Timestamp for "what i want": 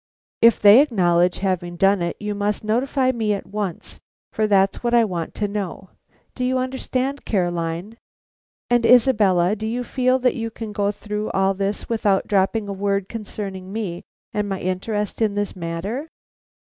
4.83-5.35